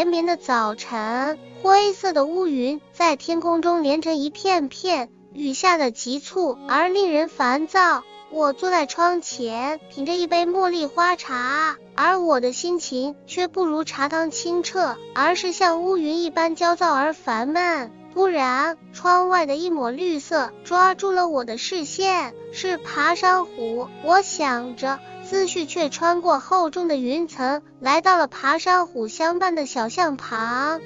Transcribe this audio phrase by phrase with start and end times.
[0.00, 8.02] 连绵的早晨，灰色的乌云在天空中连成一片片，雨下的急促而令人烦躁。
[8.30, 17.92] 我坐在窗前，品着一杯茉莉花茶，而我的心情却不如茶汤清澈，而是像乌云一般焦躁而烦闷。
[18.12, 23.88] 突然，窗外的一抹绿色抓住了我的视线，是爬山虎。
[24.04, 30.80] 我想着，思绪却穿过厚重的云层，来到了爬山虎相伴的小巷旁。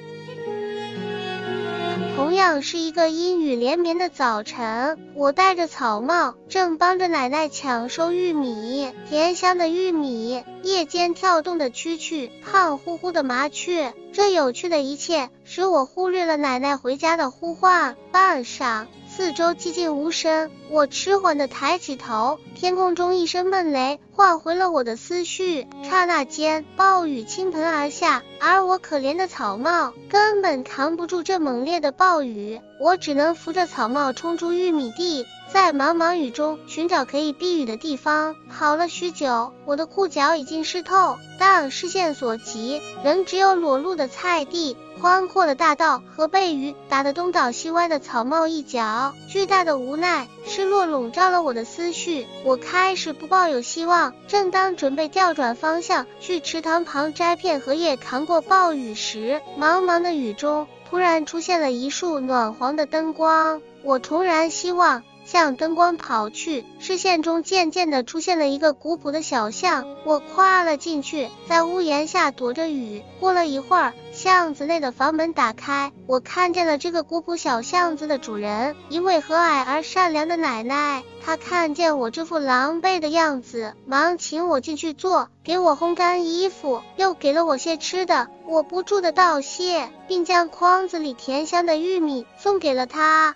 [2.61, 8.93] 是一个阴雨连绵的早晨，我戴着草帽，正帮着奶奶抢收玉米。
[9.09, 17.95] 甜香的玉米，夜间跳动的蛐蛐，胖乎乎的麻雀，这有趣的一切使我忽略了奶奶回家的呼唤。
[18.11, 18.85] 半晌。
[19.15, 25.65] 四周寂静无声，我迟缓的抬起头，天空中一声闷雷唤回了我的思绪。
[25.89, 35.25] 刹那间，暴雨倾盆而下，而我可怜的草帽根本扛不住这猛烈的暴雨，我只能扶着草帽冲出玉米地。
[35.55, 49.13] 在茫茫雨中寻找可以避雨的地方，跑了许久，我的裤脚已经湿透，但视线所及，仍只有裸露的菜地、宽阔的大道和被雨打得东倒西歪的草帽一角。
[49.29, 54.13] 巨大的无奈、失落笼罩了我的思绪，我开始不抱有希望。
[54.27, 65.01] 正当准备调转方向去池塘旁摘片荷叶扛过暴雨时，茫茫的雨中突然出现了一束暖黄的灯光，我重燃希望。
[65.25, 73.03] 向灯光跑去，视线中渐渐的出现了一个古朴的小巷，我跨了进去，在屋檐下躲着雨。
[73.19, 81.03] 过了一会儿，巷子内的房门打开，我看见了这个古朴小巷子的主人，一位和蔼而善良的奶奶。
[81.25, 88.27] 她看见我这副狼狈的样子，忙请我进去坐，给我烘干衣服，又给了我些吃的。
[88.45, 93.35] 我不住的道谢，并将筐子里甜香的玉米送给了她。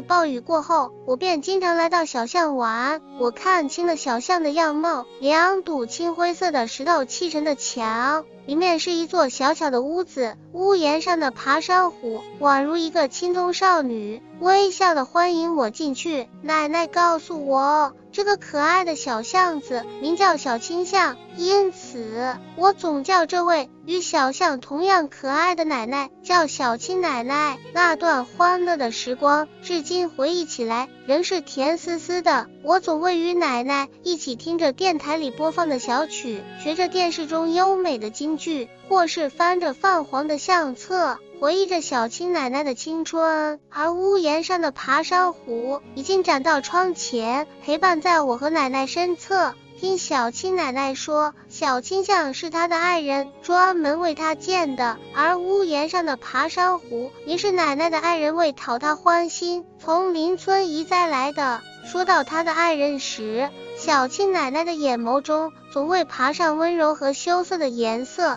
[0.00, 3.00] 暴雨过后，我便经常来到小巷玩。
[3.18, 10.36] 我看清了小巷的样貌，两堵青灰色的石头砌成的墙，里面是一座小小的屋子。
[10.52, 16.28] 屋檐上的爬山虎宛如一个青葱少女，微笑的欢迎我进去。
[16.42, 17.92] 奶奶告诉我。
[18.12, 27.58] 这个可爱的小巷子名叫小青巷，因此我总叫这位与小巷同样可爱的奶奶叫小青奶奶。
[27.72, 32.48] 那段欢乐的时光，至今回忆起来仍是甜丝丝的。
[32.64, 41.18] 我总会与奶奶一起听着电台里播放的小曲，学着电视中优美的京剧，或是翻着泛黄的相册。
[41.40, 49.54] 回忆着小青奶奶的青春，而屋檐上的爬山虎已经长到窗前，陪伴在我和奶奶身侧。
[49.80, 61.62] 听小青奶奶说，小青像是她的爱人专门为她建的，而屋檐上的爬山虎也是奶奶的爱人为讨她欢心从邻村移栽来的。
[61.90, 68.36] 说到她的爱人时，小青奶奶的眼眸中总会爬上温柔和羞涩的颜色。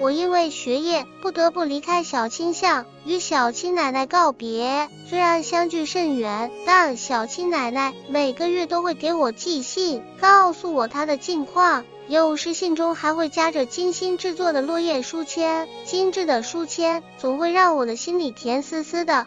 [0.00, 4.88] 我因为学业不得不离开小青巷，与小青奶奶告别。
[5.08, 11.84] 虽然相距甚远，但小青奶奶每个月都会给我寄信，告诉我她的近况。
[12.06, 19.26] 有时信中还会夹着精心制作的落叶书签，精致的书签总会让我的心里甜丝丝的。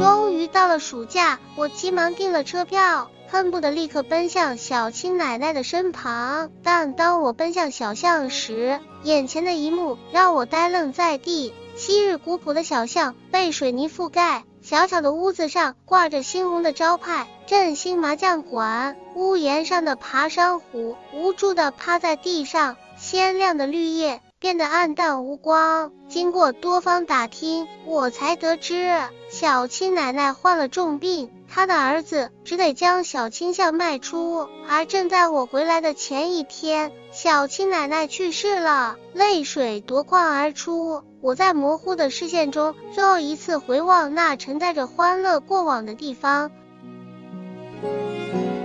[0.00, 3.10] 终于到了暑假，我急忙订了车票。
[3.30, 11.52] 恨不得立刻奔向小青奶奶的身旁，但当我奔向小巷时，眼前的一幕让我呆愣在地。
[11.76, 25.92] 昔日古朴的小巷被水泥覆盖，小小的屋子上挂着猩红的招牌“振兴麻将馆”，屋檐上的爬山虎无助地趴在地上，鲜亮的绿叶变得暗淡无光。
[26.08, 28.98] 经过多方打听，我才得知
[29.30, 31.30] 小青奶奶患了重病。
[31.50, 41.02] 他的儿子只得将小青巷卖出，而正在我回来的前一天，小青奶奶去世了，泪水夺眶而出。
[41.20, 46.52] 我在模糊的视线中，最后一次回望那承载着欢乐过往的地方。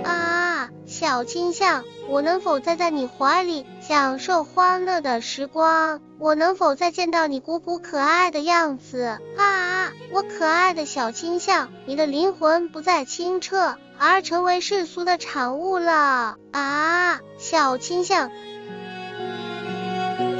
[0.04, 1.84] 啊，小青巷。
[2.06, 6.00] 我能否再在你怀里享受欢乐的时光？
[6.18, 9.18] 我能否再见到你古朴可爱的样子？
[9.36, 16.36] 啊，我可爱的小青象，你的灵魂不再清澈，而成为世俗的产物了。
[16.52, 18.30] 啊，小青象。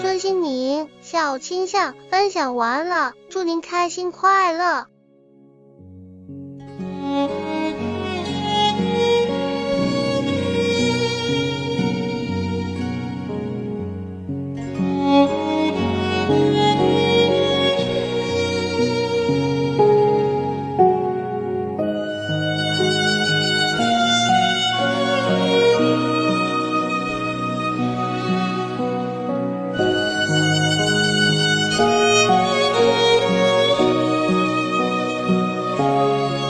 [0.00, 4.86] 遵心您，小青象分享完了，祝您开心快乐。
[35.76, 36.43] Música